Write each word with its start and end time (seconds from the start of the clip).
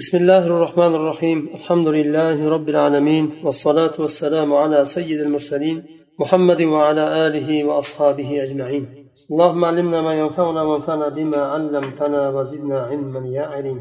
بسم 0.00 0.16
الله 0.16 0.46
الرحمن 0.46 0.94
الرحيم 0.94 1.50
الحمد 1.54 1.88
لله 1.88 2.48
رب 2.48 2.68
العالمين 2.68 3.24
والصلاة 3.44 3.92
والسلام 3.98 4.54
على 4.54 4.84
سيد 4.84 5.20
المرسلين 5.20 5.82
محمد 6.18 6.62
وعلى 6.62 7.26
آله 7.26 7.64
وأصحابه 7.64 8.42
أجمعين 8.42 8.84
اللهم 9.30 9.64
علمنا 9.64 10.02
ما 10.02 10.14
ينفعنا 10.14 10.62
وانفعنا 10.62 11.08
بما 11.08 11.36
علمتنا 11.36 12.28
وزدنا 12.30 12.80
علما 12.80 13.28
يا 13.28 13.42
عليم 13.42 13.80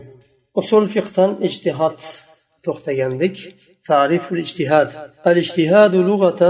أصول 0.58 0.88
فقه 0.88 1.38
اجتهاد 1.42 1.96
تختيندك 2.64 3.38
تعريف 3.88 4.32
الاجتهاد 4.32 4.90
الاجتهاد 5.28 5.96
لغة 5.96 6.42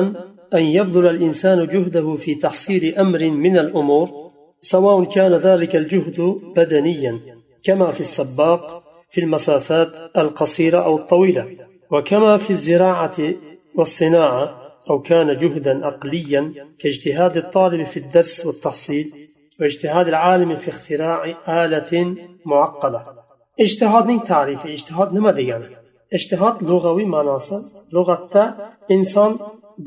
أن 0.54 0.64
يبذل 0.78 1.08
الإنسان 1.08 1.68
جهده 1.68 2.16
في 2.16 2.36
تحصيل 2.36 2.96
أمر 2.96 3.30
من 3.30 3.58
الأمور 3.58 4.10
سواء 4.62 5.04
كان 5.04 5.34
ذلك 5.34 5.76
الجهد 5.76 6.20
بدنيا 6.56 7.20
كما 7.64 7.92
في 7.92 8.00
السباق 8.00 8.89
في 9.12 9.22
المسافات 9.22 10.18
القصيرة 10.18 10.78
أو 10.78 10.96
الطويلة. 10.98 11.46
وكما 11.92 12.38
في 12.38 12.50
الزراعة 12.50 13.18
والصناعة 13.76 14.46
أو 14.90 15.02
كان 15.02 15.38
جهدا 15.38 15.86
عقليا 15.86 16.54
كاجتهاد 16.80 17.38
الطالب 17.38 17.86
في 17.86 17.98
الدرس 17.98 18.46
والتحصيل 18.46 19.06
واجتهاد 19.60 20.08
العالم 20.08 20.56
في 20.56 20.70
اختراع 20.70 21.26
آلة 21.66 22.16
معقدة. 22.46 23.06
اجتهاد 23.60 24.20
تعريف 24.20 24.66
اجتهاد 24.66 25.14
نما 25.14 25.32
ديانا 25.32 25.70
اجتهاد 26.14 26.64
لغوي 26.64 27.06
معناصي 27.06 27.62
لغة 27.94 28.56
إنسان 28.92 29.38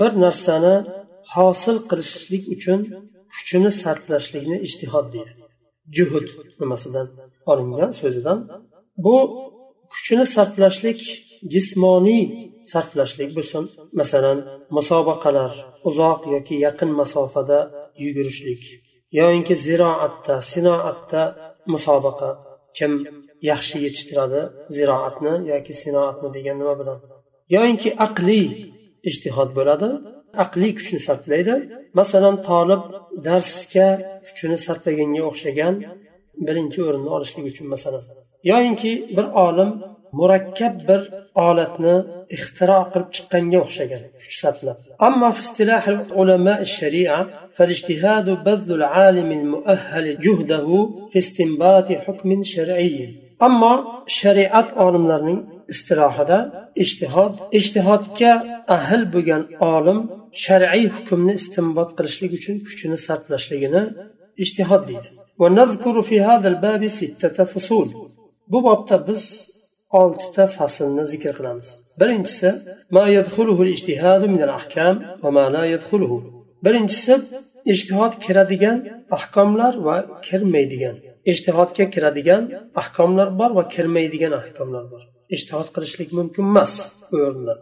bir 0.01 0.13
narsani 0.21 0.75
hosil 1.35 1.77
qilishlik 1.91 2.45
uchun 2.55 2.81
kuchini 3.35 3.71
sarflashlikni 3.83 4.57
ijtihod 4.67 5.07
deydi 5.15 5.33
juhud 5.97 6.27
nimasidan 6.61 7.07
olingan 7.51 7.91
so'zidan 8.01 8.39
bu 8.97 9.17
kuchini 9.93 10.27
sarflashlik 10.35 11.01
jismoniy 11.53 12.25
sarflashlik 12.73 13.31
bo'lsin. 13.37 13.65
Masalan 14.01 14.39
musobaqalar 14.77 15.53
uzoq 15.89 16.21
yoki 16.35 16.55
yaqin 16.67 16.91
masofada 17.01 17.59
yugurishlik 18.05 18.63
yoyinki 19.19 19.55
ziroatda 19.67 20.35
sinoatda 20.53 21.23
musobaqa. 21.73 22.31
Kim 22.79 22.93
yaxshi 23.51 23.77
yetishtiradi 23.85 24.41
ziroatni 24.77 25.35
yoki 25.53 25.73
sinoatni 25.83 26.29
degan 26.37 26.57
nima 26.61 26.75
bilan? 26.81 26.99
Yoyinki 27.55 27.91
aqliy 28.07 28.47
ijtihod 29.11 29.51
bo'ladi 29.59 29.89
aqliy 30.45 30.73
kuchni 30.79 31.01
sarflaydi. 31.09 31.55
Masalan 31.99 32.37
tolib 32.49 32.83
darsga 33.27 33.89
kuchini 34.27 34.59
sarflaganga 34.67 35.23
o'xshagan 35.31 35.75
birinchi 36.48 36.80
o'rinni 36.88 37.10
olishlik 37.18 37.46
uchun 37.52 37.68
masalan 37.74 38.04
yoyinki 38.52 38.92
bir 39.18 39.26
olim 39.46 39.70
murakkab 40.20 40.76
bir 40.90 41.02
olatni 41.48 41.96
ixtiro 42.36 42.80
qilib 42.92 43.10
chiqqanga 43.16 43.58
o'xshagan 43.66 44.02
kuch 44.22 44.36
sarflab 44.44 44.78
ammo 45.08 45.30
istilah 45.44 45.84
ulama 46.22 46.56
sharia 46.78 47.20
فالاجتهاد 47.58 48.28
بذل 48.46 48.72
العالم 48.82 49.30
المؤهل 49.40 50.06
جهده 50.26 50.68
في 51.12 51.18
استنباط 51.26 51.88
حكم 52.06 52.30
شرعي 52.54 53.00
أما 53.48 53.72
شريعة 54.22 54.68
عالمlarning 54.82 55.40
istilohida 55.74 56.40
ijtihod 56.84 57.34
ijtihodga 57.60 58.32
ahl 58.76 59.02
bo'lgan 59.14 59.44
olim 59.76 60.00
shar'iy 60.46 60.86
hukmni 60.96 61.34
istinbot 61.40 61.90
qilishlik 61.98 62.32
uchun 62.40 62.56
kuchini 62.68 62.98
sarflashligini 63.08 63.84
ijtihod 64.44 64.84
deydi 64.90 65.08
ونذكر 65.40 66.02
في 66.02 66.22
هذا 66.22 66.48
الباب 66.48 66.88
ستة 66.88 67.44
فصول 67.44 67.88
bu 68.52 68.64
bobda 68.64 69.08
biz 69.08 69.24
oltita 70.00 70.48
faslni 70.48 71.06
zikr 71.06 71.34
qilamiz 71.38 71.70
birinchisi 72.00 72.50
ما 72.96 73.06
يدخله 73.18 73.58
الاجتهاد 73.66 74.22
من 74.34 74.42
الأحكام 74.48 74.96
وما 75.24 75.46
لا 75.56 75.64
يدخله 75.74 76.14
birinchisi 76.66 77.16
ijtihod 77.72 78.14
kiradigan 78.26 78.78
ahkomlar 79.18 79.74
va 79.88 79.96
kirmaydigan 80.28 80.96
ijtihodga 81.32 81.86
kiradigan 81.94 82.44
ahkomlar 82.82 83.28
bor 83.40 83.52
va 83.58 83.64
kirmaydigan 83.76 84.34
ahkomlar 84.42 84.84
bor 84.92 85.02
ijtihod 85.36 85.68
qilishlik 85.76 86.10
mumkin 86.18 86.44
emas 86.52 86.74
u 87.14 87.16
o'rinda 87.26 87.54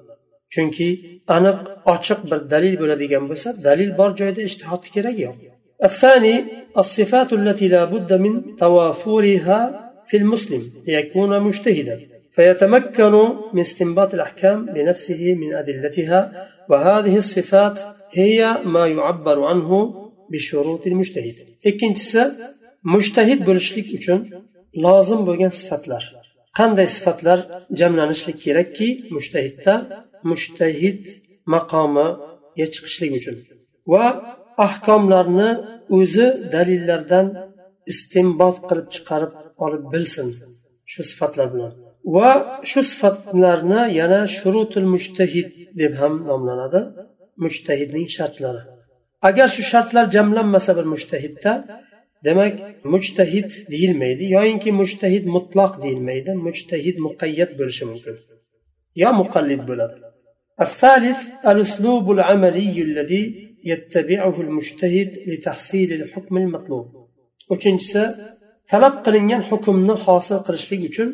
chunki 0.54 0.88
aniq 1.36 1.58
ochiq 1.94 2.20
bir 2.30 2.40
dalil 2.54 2.76
bo'ladigan 2.82 3.24
bo'lsa 3.30 3.50
dalil 3.68 3.90
bor 4.00 4.10
joyda 4.20 4.42
ijtihod 4.50 4.84
keragi 4.96 5.22
yo'q 5.28 5.38
الثاني 5.84 6.44
الصفات 6.78 7.34
التي 7.34 7.68
لا 7.68 7.86
بد 7.86 8.14
من 8.14 8.56
توافرها 8.56 9.60
في 10.08 10.18
المسلم 10.18 10.62
ليكون 10.88 11.40
مجتهدا 11.40 12.00
فيتمكن 12.36 13.14
من 13.54 13.60
استنباط 13.60 14.14
الأحكام 14.14 14.66
بنفسه 14.66 15.34
من 15.34 15.54
أدلتها 15.54 16.48
وهذه 16.70 17.18
الصفات 17.18 17.78
هي 18.14 18.58
ما 18.66 18.88
يعبر 18.88 19.44
عنه 19.44 19.70
بشروط 20.32 20.88
المجتهد 20.88 21.36
ikkinchisi 21.70 22.22
mushtahid 22.94 23.40
bo'lishlik 23.48 23.88
uchun 23.98 24.20
lozim 24.86 25.22
bo'lgan 25.28 25.52
sifatlar 25.60 26.04
qanday 26.60 26.88
sifatlar 26.96 27.40
jamlanishlik 27.80 28.38
kerakki 28.46 28.88
mushtahidda 29.16 29.74
mushtahid 30.30 31.00
maqomiga 31.54 32.66
chiqishlik 32.74 33.12
uchun 33.20 33.36
va 33.92 34.06
ahkomlarni 34.66 35.50
o'zi 35.98 36.28
dalillardan 36.54 37.28
istinbot 37.92 38.58
qilib 38.68 38.88
chiqarib 38.96 39.34
olib 39.66 39.84
bilsin 39.94 40.28
shu 40.92 41.02
sifatlar 41.10 41.48
bilan 41.54 41.72
va 42.16 42.30
shu 42.70 42.82
sifatlarni 42.92 43.82
yana 44.00 44.20
shurutul 44.38 44.88
mushtahid 44.94 45.50
deb 45.82 45.94
ham 46.02 46.14
nomlanadi 46.30 46.82
mushtahidning 47.44 48.08
shartlari 48.18 48.62
agar 49.30 49.48
shu 49.56 49.64
shartlar 49.72 50.06
jamlanmasa 50.16 50.72
bir 50.78 50.86
mushtahidda 50.94 51.52
demak 52.28 52.54
mujtahid 52.94 53.50
deyilmaydi 53.72 54.24
yoyinki 54.38 54.70
mujtahid 54.82 55.26
mutloq 55.36 55.74
deyilmaydi 55.84 56.32
mujtahid 56.48 56.96
muqayyat 57.08 57.52
bo'lishi 57.60 57.86
mumkin 57.92 58.16
yo 59.04 59.10
muqallid 59.22 59.64
bo'ladi 59.72 59.98
الثالث 60.66 61.20
الأسلوب 61.52 62.06
العملي 62.16 62.76
الذي 62.88 63.24
يتبعه 63.72 64.42
المجتهد 64.42 65.10
لتحصيل 65.28 65.90
الحكم 65.94 66.38
المطلوب 66.38 66.88
uchinchisi 67.54 68.04
talab 68.72 68.96
qilingan 69.06 69.42
hukmni 69.50 69.96
hosil 70.06 70.40
qilishlik 70.48 70.82
uchun 70.90 71.10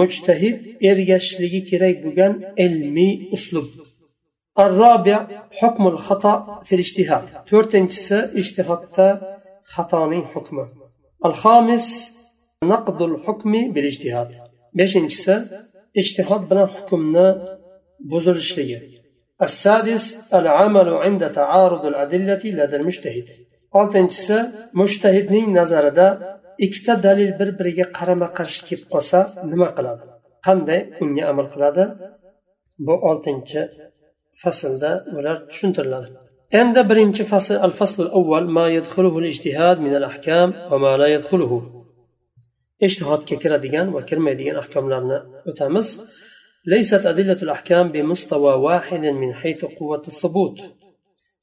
mujtahid 0.00 0.56
ergashishligi 0.90 1.60
kerak 1.70 1.96
bo'lgan 2.04 2.32
ilmiy 2.64 3.12
uslub 3.36 3.68
الرابع 4.58 5.18
حكم 5.50 5.86
الخطأ 5.86 6.34
في 6.66 6.72
الاجتهاد 6.74 7.24
to'rtinchisi 7.50 8.18
ijtihodda 8.40 9.08
xatoning 9.74 10.24
hukmi 10.32 10.64
الخامس 11.24 11.86
نقض 12.64 13.02
الحكم 13.02 13.52
بالاجتهاد 13.74 14.30
beshinchisi 14.78 15.34
ijtihod 16.00 16.42
bilan 16.50 16.68
hukmni 16.76 17.26
buzilishligi 18.10 18.78
السادس 19.48 20.34
العمل 20.34 20.88
عند 21.04 21.22
تعارض 21.30 21.84
الأدلة 21.92 22.42
لدى 22.58 22.76
المجتهد 22.76 23.26
oltinchisi 23.72 24.38
mushtahidning 24.72 25.54
nazarida 25.54 26.06
ikkita 26.58 27.02
dalil 27.02 27.30
bir 27.38 27.58
biriga 27.58 27.86
qarama 27.98 28.28
qarshi 28.38 28.60
kelib 28.68 28.84
qolsa 28.92 29.18
nima 29.52 29.68
qiladi 29.76 30.02
qanday 30.46 30.80
unga 31.02 31.24
amal 31.32 31.46
qiladi 31.54 31.84
bu 32.86 32.94
oltinchi 33.10 33.60
faslda 34.42 34.90
ular 35.18 35.36
tushuntiriladi 35.50 36.08
endi 36.60 36.80
birinchi 36.90 37.22
fasl 37.32 37.54
al 37.66 37.72
fasl 37.80 38.02
avval 38.18 38.46
ma 38.56 38.66
yadkhuluhu 38.76 39.16
al-ijtihad 39.22 39.76
min 39.86 39.92
al-ahkam 40.00 40.48
va 40.70 40.76
ma 40.84 40.92
la 41.02 41.08
yadkhuluhu 41.14 41.58
ijtihodga 42.86 43.34
kiradigan 43.42 43.86
va 43.94 44.00
kirmaydigan 44.08 44.56
ahkomlarni 44.62 45.18
o'tamiz 45.50 45.88
ليست 46.67 47.05
أدلة 47.05 47.37
الأحكام 47.43 47.91
بمستوى 47.91 48.53
واحد 48.53 48.99
من 48.99 49.33
حيث 49.33 49.65
قوة 49.65 50.01
الثبوت 50.07 50.59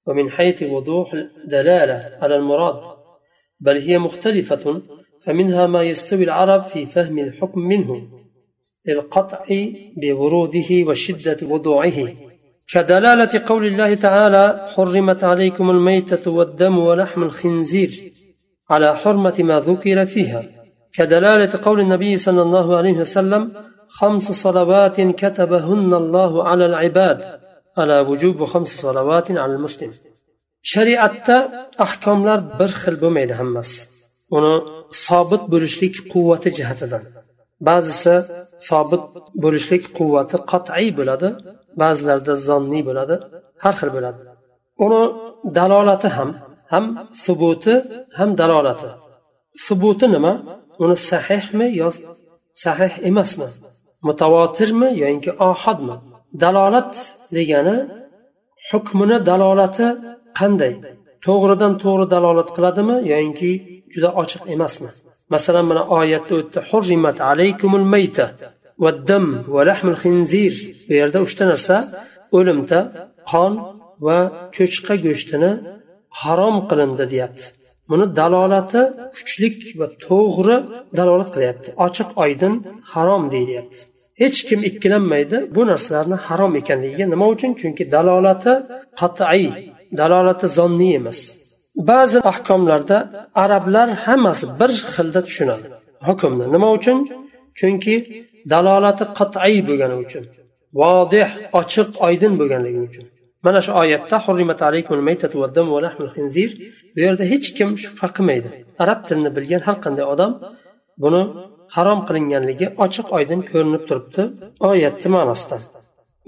ومن 0.06 0.31
حيث 0.31 0.62
وضوح 0.62 1.12
الدلالة 1.15 2.19
على 2.23 2.37
المراد 2.37 2.97
بل 3.61 3.79
هي 3.79 3.99
مختلفة 3.99 4.82
فمنها 5.23 5.67
ما 5.67 5.82
يستوي 5.82 6.25
العرب 6.25 6.62
في 6.62 6.87
فهم 6.87 7.19
الحكم 7.19 7.61
منه 7.61 8.09
للقطع 8.87 9.44
بوروده 9.97 10.69
وشدة 10.87 11.37
وضوعه. 11.43 12.09
كدلالة 12.69 13.43
قول 13.47 13.67
الله 13.67 13.94
تعالى 13.94 14.69
حرمت 14.76 15.25
عليكم 15.25 15.71
الميتة 15.71 16.31
والدم 16.31 16.79
ولحم 16.79 17.23
الخنزير 17.23 18.12
على 18.71 18.97
حرمة 18.97 19.35
ما 19.38 19.61
ذكر 19.61 20.05
فيها 20.05 20.44
كدلالة 20.93 21.61
قول 21.62 21.81
النبي 21.81 22.17
صلى 22.17 22.43
الله 22.43 22.76
عليه 22.76 22.93
وسلم 22.93 23.53
خمس 23.89 24.31
صلوات 24.31 25.01
كتبهن 25.01 25.94
الله 25.94 26.31
على 26.50 26.65
العباد 26.65 27.39
على 27.77 28.00
وجوب 28.00 28.45
خمس 28.45 28.68
صلوات 28.68 29.31
على 29.31 29.53
المسلم 29.57 29.91
shariatda 30.74 31.38
ahkomlar 31.86 32.39
bir 32.59 32.71
xil 32.81 32.95
bo'lmaydi 33.03 33.33
hammasi 33.39 33.80
uni 34.38 34.53
sobit 35.06 35.44
bo'lishlik 35.53 35.95
quvvati 36.13 36.50
jihatidan 36.57 37.03
ba'zisi 37.68 38.15
sobit 38.69 39.03
bo'lishlik 39.44 39.83
quvvati 39.97 40.38
qat'iy 40.51 40.89
bo'ladi 41.00 41.27
ba'zilarida 41.81 42.33
zonniy 42.47 42.83
bo'ladi 42.89 43.15
har 43.63 43.74
xil 43.80 43.89
bo'ladi 43.95 44.19
uni 44.86 45.01
dalolati 45.57 46.09
ham 46.18 46.30
ham 46.71 46.86
subuti 47.25 47.74
ham 48.18 48.30
dalolati 48.41 48.89
subuti 49.65 50.06
nima 50.15 50.33
uni 50.83 50.95
sahihmi 51.12 51.68
yo 51.81 51.89
sahih 52.63 52.94
emasmi 53.09 53.47
Mutavotirmi 54.08 54.88
yoinki 55.02 55.30
ohadmi? 55.48 55.96
Dalolat 56.42 56.92
degani 57.36 57.76
hukmini 58.70 59.16
dalolati 59.28 59.86
qanday? 60.38 60.72
To'g'ridan 61.26 61.72
to'g'ri 61.82 62.06
dalolat 62.14 62.48
qiladimi 62.56 62.96
yoinki 63.12 63.50
juda 63.94 64.08
ochiq 64.22 64.42
emasmi? 64.54 64.90
Masalan 65.34 65.64
mana 65.70 65.82
oyatda 65.98 66.32
o'tdi 66.40 66.58
hurrimat 66.68 67.18
alaykumul 67.30 67.86
mayta 67.94 68.26
vaddam 68.84 69.24
va 69.54 69.62
lahmul 69.68 69.98
xinzir 70.02 70.54
bu 70.86 70.92
yerda 71.00 71.18
uchta 71.26 71.44
narsa 71.52 71.76
o'limta 72.36 72.78
qon 73.30 73.52
va 74.06 74.18
cho'chqa 74.56 74.94
go'shtini 75.06 75.50
harom 76.22 76.56
qilindi 76.68 77.04
deyapti. 77.12 77.44
Buni 77.90 78.06
dalolati 78.18 78.82
kuchlik 79.16 79.56
va 79.80 79.86
to'g'ri 80.06 80.56
dalolat 80.98 81.30
qilyapti. 81.34 81.68
Ochiq 81.86 82.08
oydin 82.24 82.54
harom 82.92 83.22
deyilyapti 83.34 83.80
hech 84.22 84.38
kim 84.49 84.61
ikkilanmaydi 84.69 85.37
bu 85.55 85.62
narsalarni 85.70 86.16
harom 86.26 86.52
ekanligiga 86.61 87.06
nima 87.12 87.26
uchun? 87.34 87.50
Chunki 87.61 87.84
dalolati 87.94 88.52
qat'iy 89.00 89.46
dalolati 90.00 90.46
zonniy 90.58 90.93
emas. 91.00 91.20
Ba'zi 91.90 92.19
ahkomlarda 92.32 92.99
arablar 93.44 93.88
hammasi 94.06 94.44
bir 94.61 94.70
xilda 94.94 95.20
tushunadi. 95.28 95.66
Hukmni 96.08 96.46
nima 96.55 96.69
uchun? 96.78 96.99
Chunki 97.58 97.94
dalolati 98.52 99.05
qat'iy 99.19 99.58
bo'lgani 99.69 99.96
uchun 100.05 100.25
vodih 100.81 101.28
ochiq 101.61 101.88
oydin 102.06 102.32
bo'lganligi 102.40 102.81
uchun. 102.88 103.05
Mana 103.46 103.61
shu 103.66 103.72
oyatda 103.82 104.16
bu 106.94 106.99
yerda 107.06 107.25
hech 107.32 107.46
kim 107.56 107.70
shubha 107.84 108.08
qilmaydi. 108.16 108.49
Arab 108.82 109.00
tilini 109.06 109.31
bilgan 109.37 109.62
har 109.66 109.76
qanday 109.84 110.05
odam 110.14 110.32
buni 111.02 111.22
harom 111.75 112.00
qilinganligi 112.07 112.68
ochiq 112.86 113.07
oydin 113.18 113.41
ko'rinib 113.50 113.83
turibdi 113.89 114.24
oyatni 114.69 115.09
ma'nosidan 115.15 115.62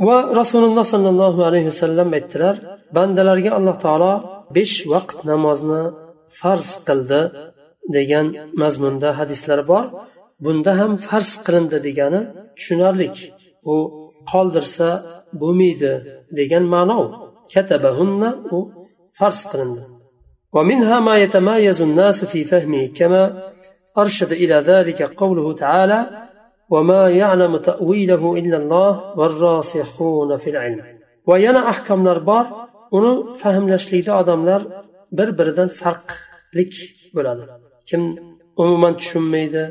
va 0.08 0.18
rasululloh 0.40 0.86
sollallohu 0.94 1.42
alayhi 1.50 1.68
vasallam 1.72 2.10
aytdilar 2.18 2.56
bandalarga 2.96 3.52
alloh 3.58 3.76
taolo 3.86 4.14
besh 4.56 4.78
vaqt 4.94 5.18
namozni 5.32 5.82
farz 6.40 6.70
qildi 6.88 7.22
degan 7.96 8.26
mazmunda 8.62 9.10
hadislar 9.20 9.60
bor 9.72 9.86
bunda 10.44 10.72
ham 10.80 10.92
farz 11.08 11.32
qilindi 11.46 11.78
degani 11.88 12.22
tushunarli 12.58 13.08
u 13.74 13.76
qoldirsa 14.32 14.90
bo'lmaydi 15.42 15.92
degan 16.40 16.64
ma'no 16.76 17.00
katabahunna 17.54 18.30
u 18.56 18.58
farz 19.18 19.42
qilindi 19.54 19.84
ومنها 20.56 20.98
ما 21.08 21.16
يتمايز 21.24 21.82
الناس 21.82 22.26
في 22.32 22.40
فهمه 22.52 22.84
كما 23.00 23.22
أرشد 23.98 24.32
إلى 24.32 24.56
ذلك 24.56 25.02
قوله 25.22 25.54
تعالى 25.54 26.00
وما 26.70 27.10
يعلم 27.10 27.58
تأويله 27.58 28.36
إلا 28.40 28.58
الله 28.58 29.20
والراسخون 29.20 30.38
في 30.38 30.50
العلم 30.50 30.82
وينا 31.28 31.70
أحكام 31.70 32.04
نربار 32.04 32.46
uni 32.98 33.12
fahmlashlikda 33.42 34.12
odamlar 34.22 34.62
bir 35.18 35.30
biridan 35.38 35.70
farqlik 35.82 36.74
bo'ladi 37.16 37.44
kim 37.90 38.02
umuman 38.62 38.94
tushunmaydi 39.02 39.64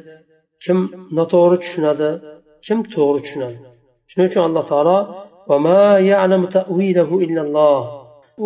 kim 0.64 0.78
noto'g'ri 1.18 1.56
tushunadi 1.64 2.08
kim 2.66 2.78
to'g'ri 2.94 3.20
tushunadi 3.24 3.56
shuning 4.10 4.26
uchun 4.30 4.42
alloh 4.48 4.64
taolo 4.72 4.98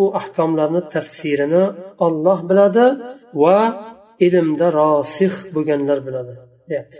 u 0.01 0.03
ahkomlarni 0.19 0.81
tafsirini 0.95 1.63
olloh 2.05 2.39
biladi 2.49 2.85
va 3.43 3.59
ilmda 4.25 4.67
rosix 4.79 5.33
bo'lganlar 5.55 5.99
biladi 6.07 6.33
deyapti 6.69 6.99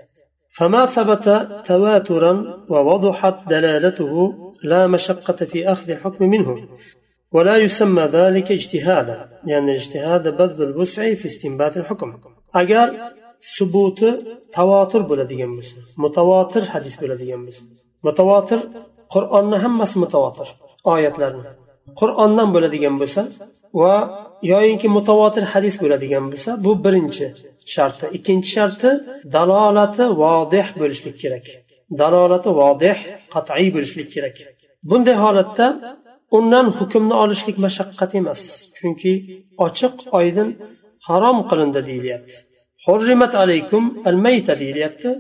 فما 0.58 0.84
ثبت 0.96 1.26
تواترا 1.70 2.34
ووضحت 2.74 3.38
دلالته 3.54 4.14
لا 4.72 4.82
مشقة 4.88 5.40
في 5.52 5.60
أخذ 5.74 5.88
الحكم 5.96 6.22
منه 6.34 6.50
ولا 7.36 7.56
يسمى 7.58 8.02
ذلك 8.02 8.52
اجتهادا 8.52 9.14
لأن 9.14 9.50
يعني 9.50 9.72
الاجتهاد 9.72 10.24
بذل 10.38 10.64
الوسع 10.70 11.14
في 11.14 11.26
استنبات 11.26 11.78
الحكم 11.78 12.10
أجر 12.56 12.88
ثبوت 13.58 14.00
تواتر 14.54 15.02
bo'ladigan 15.10 15.52
bo'lsa 15.58 15.78
mutavotir 16.04 16.64
hadis 16.74 16.96
bo'ladigan 17.02 17.42
bo'lsa 17.46 17.64
mutavotir 18.08 18.60
qur'onni 19.14 19.58
hammasi 19.64 19.96
mutavotir 20.04 20.48
oyatlarni 20.94 21.44
qur'ondan 22.00 22.50
bo'ladigan 22.56 22.96
bo'lsa 23.02 23.22
va 23.75 23.95
yoyinki 24.53 24.89
mutavotir 24.97 25.45
hadis 25.53 25.75
bo'ladigan 25.83 26.25
bo'lsa 26.33 26.51
bu 26.65 26.73
birinchi 26.85 27.27
sharti. 27.75 28.05
Ikkinchi 28.17 28.51
sharti 28.57 28.91
dalolati 29.37 30.05
vodih 30.23 30.67
bo'lishlik 30.81 31.17
kerak. 31.23 31.47
Dalolati 32.01 32.51
vodih 32.61 32.97
qat'iy 33.35 33.69
bo'lishlik 33.77 34.09
kerak. 34.15 34.37
Bunday 34.91 35.17
holatda 35.25 35.67
undan 36.37 36.67
hukmni 36.79 37.15
olishlik 37.23 37.57
mashaqqat 37.65 38.11
emas 38.21 38.41
chunki 38.79 39.13
ochiq 39.67 39.95
oydin 40.19 40.49
harom 41.09 41.39
qilindi 41.51 41.81
deyilyapti. 41.89 42.37
Hurrimat 42.87 43.33
alaykum 43.43 43.85
al 44.09 44.17
mayta 44.25 44.55
deyilyapti. 44.63 45.11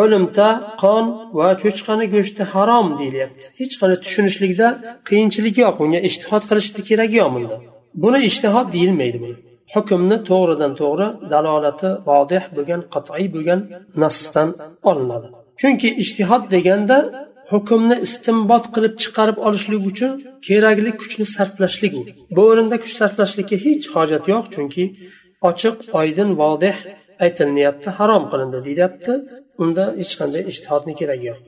O'limta 0.00 0.48
qon 0.82 1.04
va 1.38 1.48
cho'chqani 1.62 2.06
go'shti 2.14 2.42
harom 2.52 2.86
deyilyapti. 3.00 3.44
Hech 3.60 3.74
qanday 3.80 3.98
tushunishlikda 4.04 4.66
qiyinchilik 5.08 5.56
yo'q 5.62 5.74
bunga 5.80 6.00
ishtihod 6.08 6.44
qilishni 6.50 6.80
keragi 6.88 7.16
yo'q 7.22 7.30
bunda 7.36 7.56
buni 8.02 8.18
ishtihod 8.28 8.66
deyilmaydi. 8.74 9.18
Buni 9.24 9.36
hukmni 9.74 10.16
to'g'ridan 10.30 10.72
to'g'ri 10.80 11.08
dalolati 11.32 11.88
vodih 12.08 12.44
bo'lgan 12.56 12.80
qat'iy 12.94 13.26
bo'lgan 13.34 13.60
nasdan 14.02 14.48
olinadi. 14.90 15.26
Chunki 15.60 15.88
ishtihod 16.02 16.42
deganda 16.54 16.98
hukmni 17.52 17.96
istinbot 18.06 18.64
qilib 18.74 18.94
chiqarib 19.02 19.38
olishlik 19.46 19.82
uchun 19.90 20.12
kerakli 20.46 20.90
kuchni 21.00 21.26
sarflashlik 21.36 21.94
bu 22.36 22.42
o'rinda 22.50 22.76
kuch 22.82 22.94
sarflashlikka 23.00 23.56
hech 23.64 23.86
hojat 23.96 24.24
yo'q 24.32 24.44
chunki 24.54 24.84
ochiq 25.50 25.76
oydin 26.00 26.30
vodih 26.40 26.76
aytilinyapti 27.24 27.88
harom 27.98 28.24
qilindi 28.32 28.58
deyilyapti 28.66 29.12
unda 29.62 29.84
hech 30.00 30.12
qanday 30.20 30.42
ishtihodni 30.52 30.92
keragi 31.00 31.26
yo'q. 31.30 31.40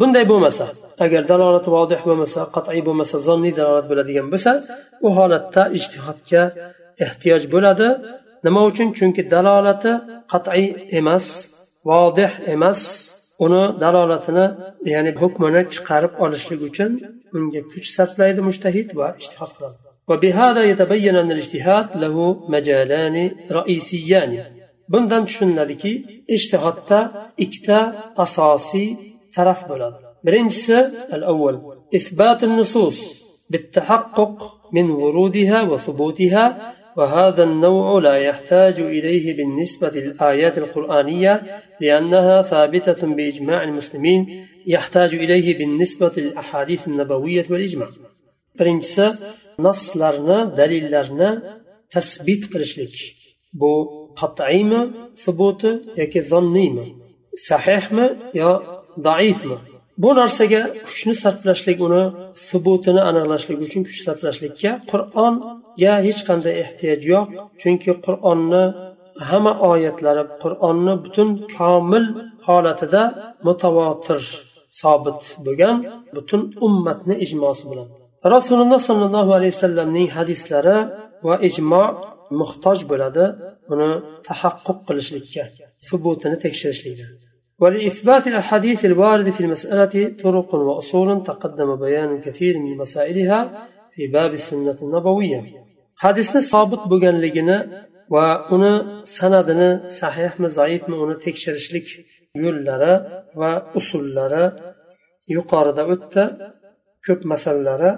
bunday 0.00 0.24
bo'lmasa 0.32 0.64
agar 1.04 1.22
dalolati 1.32 1.70
vodih 1.76 2.00
bo'lmasa 2.08 2.40
qat'iy 2.56 2.80
bo'lmasa 2.88 3.16
zonniy 3.28 3.52
dalolat 3.60 3.86
bo'ladigan 3.90 4.26
bo'lsa 4.32 4.52
u 5.06 5.08
holatda 5.18 5.62
ijtihodga 5.78 6.42
ehtiyoj 7.06 7.42
bo'ladi 7.54 7.88
nima 8.46 8.60
uchun 8.70 8.88
chunki 8.98 9.22
dalolati 9.34 9.92
qat'iy 10.32 10.66
emas 10.98 11.26
vodih 11.90 12.32
emas 12.54 12.80
uni 13.44 13.64
dalolatini 13.82 14.46
ya'ni 14.92 15.10
hukmini 15.22 15.62
chiqarib 15.74 16.12
olishlik 16.24 16.60
uchun 16.68 16.90
unga 17.36 17.60
kuch 17.72 17.88
sarflaydi 17.96 18.40
mushtahid 18.48 18.88
va 18.98 19.08
ishtihod 19.22 19.52
qiladi 19.56 19.78
وبهذا 20.10 20.62
يتبين 20.72 21.16
أن 21.22 21.30
الاجتهاد 21.30 21.86
له 22.02 22.16
مجالان 22.54 23.16
رئيسيان 23.58 24.32
bundan 24.92 25.22
tushuniladiki 25.26 25.92
ijtihodda 26.36 27.00
ikkita 27.44 27.78
asosiy 28.24 28.88
taraf 29.37 29.59
bo'ladi 29.69 29.97
birinchisi 30.25 30.77
al 31.17 31.23
avval 31.33 31.57
إثبات 31.95 32.43
النصوص 32.43 32.99
بالتحقق 33.49 34.37
من 34.75 34.89
ورودها 34.89 35.61
وثبوتها 35.61 36.73
وهذا 36.97 37.43
النوع 37.43 37.99
لا 38.07 38.15
يحتاج 38.17 38.79
إليه 38.79 39.37
بالنسبة 39.37 39.91
للآيات 39.95 40.57
القرآنية 40.57 41.33
لأنها 41.81 42.41
ثابتة 42.41 43.01
بإجماع 43.15 43.63
المسلمين 43.63 44.47
يحتاج 44.67 45.15
إليه 45.15 45.57
بالنسبة 45.57 46.11
للأحاديث 46.17 46.87
النبوية 46.87 47.45
والإجماع. 47.49 47.89
birinchisi 48.59 49.05
naslarni 49.65 50.39
dalillarni 50.57 51.29
tasbit 51.93 52.43
qilishlik 52.51 52.95
bu 53.59 53.71
qat'iymi 54.19 54.81
subuti 55.23 55.71
yoki 56.01 56.21
zonniymi 56.31 56.87
sahihmi 57.49 58.07
yo 58.41 58.51
zaifmi 59.05 59.57
bu 60.03 60.09
narsaga 60.19 60.61
kuchni 60.87 61.13
sarflashlik 61.23 61.77
uni 61.87 62.03
subutini 62.49 63.01
aniqlashlik 63.09 63.57
uchun 63.65 63.81
kuch 63.87 63.99
sarflashlikka 64.07 64.71
qur'onga 64.91 65.93
hech 66.07 66.21
qanday 66.27 66.53
ehtiyoj 66.63 67.01
yo'q. 67.13 67.27
Chunki 67.61 67.91
qur'onni 68.05 68.63
hamma 69.29 69.53
oyatlari 69.71 70.23
qur'onni 70.43 70.93
butun 71.03 71.29
komil 71.55 72.05
holatida 72.47 73.03
mutavotir 73.47 74.21
sobit 74.81 75.21
bo'lgan 75.45 75.75
butun 76.15 76.41
ummatni 76.65 77.15
ijmosi 77.25 77.65
bilan. 77.71 77.87
Rasululloh 78.35 78.79
sollallohu 78.89 79.31
alayhi 79.37 79.53
vasallamning 79.55 80.07
hadislari 80.17 80.77
va 81.27 81.35
ijmo 81.49 81.83
muhtoj 82.39 82.79
bo'ladi. 82.91 83.25
Uni 83.73 83.89
tahaqquq 84.27 84.77
qilishlikka 84.87 85.43
subutini 85.89 86.37
tekshirishlikka. 86.43 87.07
ولإثبات 87.59 88.27
الأحاديث 88.27 88.85
الواردة 88.85 89.31
في 89.31 89.41
المسألة 89.41 90.15
طرق 90.23 90.55
وأصول 90.55 91.23
تقدم 91.23 91.75
بيان 91.75 92.21
كثير 92.21 92.59
من 92.59 92.77
مسائلها 92.77 93.67
في 93.93 94.07
باب 94.07 94.33
السنة 94.33 94.77
النبوية. 94.81 95.43
حديثنا 95.95 96.41
صابت 96.41 96.79
بغنلغنا 96.87 97.87
va 98.09 98.47
uni 98.55 98.73
sanadini 99.17 99.69
sahihmi 100.01 100.47
zaifmi 100.57 100.95
uni 101.03 101.15
tekshirishlik 101.25 101.87
yo'llari 102.43 102.93
va 103.39 103.51
usullari 103.79 104.43
yuqorida 105.35 105.83
o'tdi 105.93 106.23
ko'p 107.05 107.21
masalalari 107.31 107.91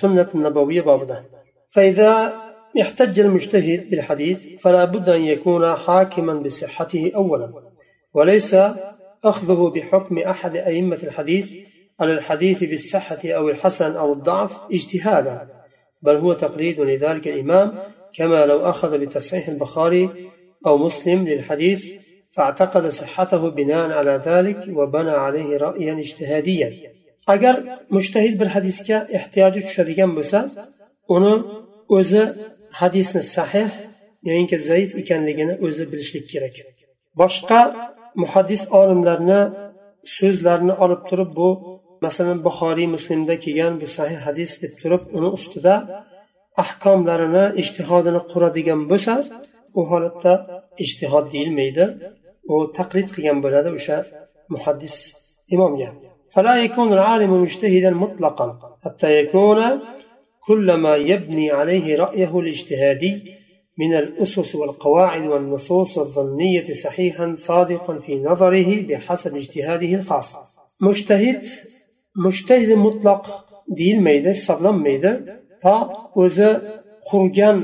sunnat 0.00 0.30
nabaviy 0.46 0.82
bobida 0.90 1.18
فإذا 1.74 2.12
احتج 2.82 3.16
المجتهد 3.26 3.80
بالحديث 3.90 4.38
فلا 4.62 4.84
بد 4.84 5.08
أن 5.08 5.22
يكون 5.34 5.64
حاكما 5.84 6.34
بصحته 6.44 7.12
أولا. 7.20 7.48
وليس 8.14 8.56
أخذه 9.24 9.72
بحكم 9.74 10.18
أحد 10.18 10.56
أئمة 10.56 10.98
الحديث 11.02 11.52
على 12.00 12.12
الحديث 12.12 12.64
بالصحة 12.64 13.18
أو 13.24 13.48
الحسن 13.48 13.92
أو 13.92 14.12
الضعف 14.12 14.52
اجتهادا 14.72 15.48
بل 16.02 16.16
هو 16.16 16.32
تقليد 16.32 16.80
لذلك 16.80 17.28
الإمام 17.28 17.78
كما 18.14 18.46
لو 18.46 18.70
أخذ 18.70 18.98
بتصحيح 18.98 19.48
البخاري 19.48 20.10
أو 20.66 20.78
مسلم 20.78 21.28
للحديث 21.28 21.90
فاعتقد 22.32 22.88
صحته 22.88 23.50
بناء 23.50 23.90
على 23.90 24.22
ذلك 24.26 24.76
وبنى 24.76 25.10
عليه 25.10 25.56
رأيا 25.56 25.98
اجتهاديا. 25.98 26.94
agar 27.26 27.80
mushtahid 27.90 28.40
bir 28.40 28.46
hadisga 28.46 28.98
ehtiyoji 29.18 29.60
tushadigan 29.66 30.10
bo'lsa 30.16 30.38
uni 31.16 31.34
o'zi 31.98 32.22
hadisni 32.80 33.22
sahih 33.36 33.70
yoinki 34.28 34.58
zaif 34.68 34.90
ekanligini 35.02 35.54
o'zi 35.66 35.84
bilishlik 35.92 36.24
kerak 36.32 36.54
boshqa 37.20 37.60
muhaddis 38.21 38.61
olimlarni 38.79 39.41
so'zlarini 40.17 40.73
olib 40.83 41.01
turib 41.09 41.31
bu 41.39 41.49
masalan 42.05 42.39
buxoriy 42.47 42.87
muslimda 42.95 43.35
kelgan 43.43 43.73
bu 43.81 43.87
sahih 43.97 44.19
hadis 44.27 44.51
deb 44.63 44.73
turib 44.81 45.03
uni 45.17 45.29
ustida 45.37 45.75
ahkomlarini 46.63 47.45
ijtihodini 47.61 48.21
quradigan 48.31 48.81
bo'lsa 48.91 49.13
u 49.79 49.81
holatda 49.91 50.33
ijtihod 50.83 51.25
deyilmaydi 51.33 51.85
u 52.53 52.55
taqlid 52.77 53.07
qilgan 53.15 53.37
bo'ladi 53.45 53.69
o'sha 53.77 53.97
muhaddis 54.53 54.95
imomga 55.55 55.89
فلا 56.35 56.55
يكون 56.65 56.89
العالم 56.97 57.31
مجتهدا 57.43 57.91
مطلقا 58.03 58.47
حتى 58.83 59.09
يكون 59.19 59.59
كل 60.47 60.67
ما 60.73 60.93
يبني 61.11 61.47
عليه 61.59 61.85
رأيه 62.03 62.31
الاجتهادي 62.39 63.13
من 63.77 63.93
الأسس 63.93 64.55
والقواعد 64.55 65.27
والنصوص 65.27 65.97
الظنية 65.97 66.73
صحيحا 66.73 67.35
صادقا 67.37 67.99
في 67.99 68.15
نظره 68.15 68.81
بحسب 68.87 69.35
اجتهاده 69.35 69.93
الخاص 69.99 70.37
مجتهد 70.81 71.41
مجتهد 72.25 72.71
مطلق 72.71 73.45
ديل 73.67 74.01
ميدة 74.01 74.33
صبلان 74.33 74.75
ميدة 74.75 75.39
to 75.63 75.75
o'zi 76.23 76.49
qurgan 77.09 77.57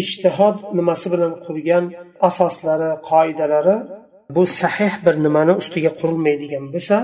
ishtihod 0.00 0.56
nimasi 0.78 1.06
bilan 1.14 1.32
qurgan 1.46 1.84
asoslari 2.28 2.90
qoidalari 3.10 3.76
bu 4.36 4.42
sahih 4.60 4.92
bir 5.04 5.14
nimani 5.26 5.52
ustiga 5.62 5.90
qurilmaydigan 6.00 6.64
bo'lsa 6.74 6.96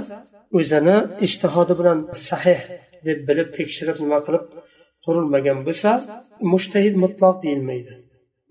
o'zini 0.59 0.97
ishtihodi 1.27 1.75
bilan 1.81 1.99
sahih 2.29 2.61
deb 3.07 3.19
bilib 3.29 3.49
tekshirib 3.59 3.97
nima 4.05 4.19
qilib 4.27 4.45
qurilmagan 5.05 5.59
bo'lsa 5.67 5.91
mushtahid 6.53 6.95
mutloq 7.05 7.37
deyilmaydi 7.45 7.93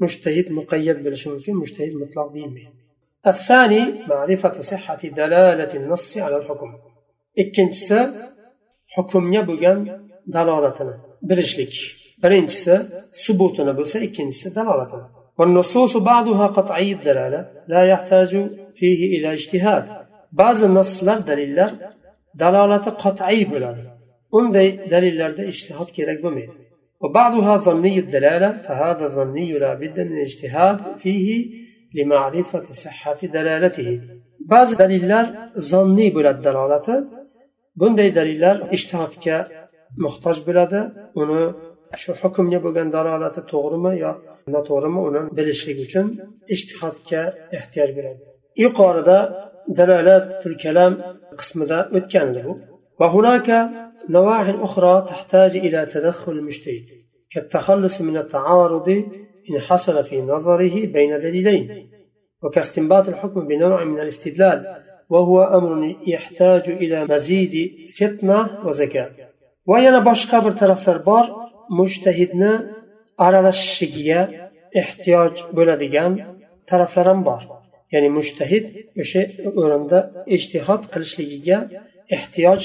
mushtahid 0.03 0.47
muqayyat 0.59 0.97
bo'lishi 1.05 1.27
mumkin 1.33 1.55
mushtahid 1.63 1.95
mutloq 2.03 2.29
deyilmaydi 2.35 2.81
الثاني 3.31 3.81
معرفة 4.11 4.55
صحة 4.71 5.01
دلالة 5.21 5.71
النص 5.79 6.17
على 6.25 6.37
الحكم 6.41 6.71
ikkinchisi 7.41 7.99
hukmga 8.95 9.41
bo'lgan 9.49 9.79
dalolatini 10.35 10.95
bilishlik 11.29 11.73
birinchisi 12.23 12.75
subutini 13.23 13.73
bo'lsa 13.79 13.97
ikkinchisi 14.07 14.47
dalolatini 14.59 15.07
والنصوص 15.37 15.97
بعضها 15.97 16.45
قطعي 16.57 16.91
الدلالة 16.97 17.41
لا 17.67 17.81
يحتاج 17.93 18.31
فيه 18.77 18.99
إلى 19.15 19.33
اجتهاد 19.33 19.85
بعض 20.31 20.57
النصlar 20.63 21.27
dalillar 21.29 21.71
dalolati 22.39 22.89
qat'iy 23.03 23.43
bo'ladi 23.53 23.81
unday 24.37 24.67
dalillarda 24.93 25.43
ijtihod 25.53 25.89
kerak 25.97 26.17
bo'lmaydi 26.23 26.53
وبعضها 27.03 27.57
ظني 27.57 27.99
الدلالة 27.99 28.49
فهذا 28.65 29.05
الظني 29.05 29.51
لا 29.63 29.73
بد 29.73 29.99
من 29.99 30.17
الاجتهاد 30.17 30.77
فيه 30.97 31.27
لمعرفة 31.95 32.65
صحة 32.83 33.19
دلالته 33.23 33.89
بعض 34.51 34.67
dalillar 34.79 35.25
zonniy 35.71 36.09
bo'ladi 36.15 36.43
dalolati 36.47 36.95
bunday 37.79 38.09
dalillar 38.15 38.55
ijtihodga 38.75 39.37
muhtoj 40.03 40.37
bo'ladi 40.47 40.79
uni 41.21 41.41
shu 42.01 42.11
hukmga 42.21 42.59
bo'lgan 42.65 42.87
dalolati 42.95 43.41
to'g'rimi 43.51 43.93
yo 44.03 44.11
noto'g'rimi 44.53 45.01
uni 45.09 45.21
bilishlik 45.37 45.77
uchun 45.85 46.05
ijtihodga 46.55 47.21
ehtiyoj 47.57 47.89
bo'ladi 47.97 48.21
yuqorida 48.63 49.17
dalalatul 49.79 50.55
kalam 50.63 50.93
qismida 51.39 51.79
o'tgan 51.97 52.27
edi 52.31 52.41
bu 52.47 52.53
وهناك 53.00 53.68
نواح 54.08 54.48
أخرى 54.48 55.06
تحتاج 55.08 55.56
إلى 55.56 55.86
تدخل 55.86 56.32
المجتهد 56.32 56.86
كالتخلص 57.30 58.00
من 58.00 58.16
التعارض 58.16 58.88
إن 59.50 59.60
حصل 59.60 60.02
في 60.02 60.22
نظره 60.22 60.86
بين 60.86 61.20
دليلين 61.20 61.90
وكاستنباط 62.42 63.08
الحكم 63.08 63.46
بنوع 63.46 63.84
من 63.84 64.00
الاستدلال 64.00 64.82
وهو 65.08 65.42
أمر 65.42 65.96
يحتاج 66.06 66.68
إلى 66.68 67.04
مزيد 67.04 67.70
فطنة 67.98 68.66
وذكاء 68.66 69.26
yana 69.66 70.00
boshqa 70.04 70.38
bir 70.44 70.54
taraflar 70.62 70.98
bor 71.06 71.24
mushtahidni 71.78 72.52
aralashishiga 73.26 74.20
ehtiyoj 74.80 75.34
bo'ladigan 75.56 76.12
taraflar 76.70 77.06
ham 77.10 77.20
bor 77.28 77.42
ya'ni 77.94 78.08
mushtahid 78.18 78.64
o'sha 79.02 79.22
o'rinda 79.60 79.98
ijtihod 80.36 80.82
qilishligiga 80.92 81.58
ehtiyoj 82.16 82.62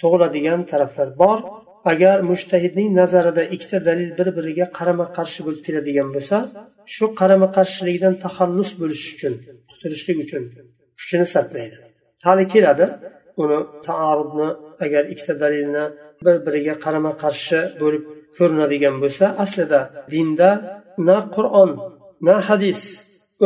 tug'iladigan 0.00 0.60
taraflar 0.70 1.08
bor. 1.22 1.38
Agar 1.92 2.16
mushtahidning 2.30 2.88
nazarida 3.00 3.42
ikkita 3.54 3.78
dalil 3.88 4.10
bir 4.18 4.28
biriga 4.36 4.66
qarama 4.78 5.06
qarshi 5.16 5.40
bo'lib 5.46 5.62
keladigan 5.66 6.08
bo'lsa 6.16 6.36
shu 6.94 7.04
qarama 7.20 7.48
qarshilikdan 7.56 8.14
taxallus 8.24 8.70
bo'lish 8.80 9.04
uchun 9.14 9.34
qutulishlik 9.70 10.18
uchun 10.24 10.42
kuchini 10.98 11.26
sarflaydi. 11.34 11.76
Hali 12.26 12.44
keladi 12.54 12.86
uni 13.42 13.58
taarudni 13.86 14.48
agar 14.84 15.02
ikkita 15.12 15.34
dalilni 15.42 15.84
bir 16.24 16.36
biriga 16.46 16.74
qarama 16.84 17.12
qarshi 17.22 17.58
bo'lib 17.82 18.04
ko'rinadigan 18.38 18.96
bo'lsa 19.02 19.24
aslida 19.44 19.80
dinda 20.12 20.50
na 21.08 21.16
qur'on 21.36 21.70
na 22.26 22.34
hadis 22.48 22.80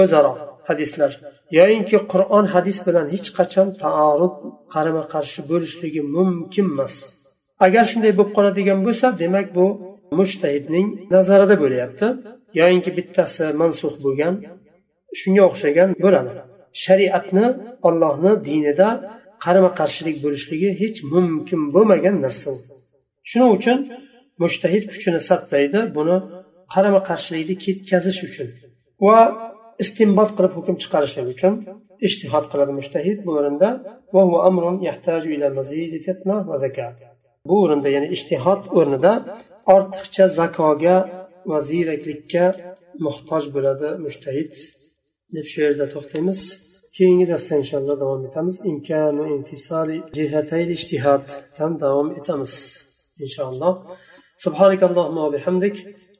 o'zaro 0.03 0.33
hadislar. 0.73 1.11
Yoyinki 1.59 1.97
qur'on 2.13 2.45
hadis 2.55 2.79
bilan 2.87 3.07
hech 3.15 3.29
qachon 3.39 3.69
taarud 3.83 4.35
qarama 4.75 5.05
qarshi 5.15 5.41
bo'lishligi 5.51 6.03
mumkin 6.17 6.67
emas. 6.75 6.95
Agar 7.67 7.85
shunday 7.91 8.13
bo'lib 8.19 8.33
qoladigan 8.37 8.79
bo'lsa 8.87 9.07
demak 9.23 9.47
bu 9.57 9.67
mushtahidning 10.19 10.87
nazarida 11.15 11.57
bo'lyapti. 11.65 12.07
Yoyinki 12.61 12.91
bittasi 12.99 13.45
mansux 13.61 13.95
bo'lgan 14.05 14.35
shunga 15.21 15.43
o'xshagan 15.49 15.91
bo'ladi. 16.05 16.33
Shariatni 16.85 17.47
ollohni 17.89 18.33
dinida 18.49 18.89
qarama 19.45 19.71
qarshilik 19.81 20.17
bo'lishligi 20.25 20.69
hech 20.81 20.99
mumkin 21.15 21.61
bo'lmagan 21.75 22.17
narsa 22.25 22.51
shuning 23.31 23.51
uchun 23.59 23.79
mushtahid 24.43 24.85
kuchini 24.93 25.21
sarflaydi 25.29 25.81
buni 25.97 26.17
qarama 26.75 27.01
qarshilikni 27.11 27.57
ketkazish 27.65 28.21
uchun. 28.29 28.49
Va 29.07 29.19
istinbat 29.83 30.31
qilib 30.37 30.53
hukm 30.59 30.75
chiqarishlik 30.83 31.27
uchun 31.35 31.53
ishtihod 32.09 32.45
qiladi 32.53 32.73
mushtahid 32.81 33.19
bu 33.27 33.31
o'rinda 33.39 33.69
bu 37.49 37.55
o'rinda 37.65 37.89
ya'ni 37.95 38.09
ishtihod 38.17 38.63
o'rnida 38.79 39.13
ortiqcha 39.75 40.27
zakoga 40.39 40.97
va 41.51 41.59
ziyraklikka 41.69 42.45
muhtoj 43.07 43.45
bo'ladi 43.55 43.89
mushtahid 44.07 44.51
deb 45.35 45.47
shu 45.53 45.59
yerda 45.67 45.87
to'xtaymiz. 45.95 46.41
Keyingi 46.97 47.27
darsda 47.33 47.55
inshaalloh 47.63 47.97
davom 48.03 48.23
etamiz. 48.29 48.57
İmkanu 48.71 49.25
intisali 49.37 49.97
jihatayl 50.19 50.69
ijtihoddan 50.77 51.73
davom 51.85 52.09
etamiz 52.19 52.53
inshaalloh. 53.25 53.75
Subhanak 54.45 54.83
allohumma 54.87 55.33
bihamdik. 55.37 55.77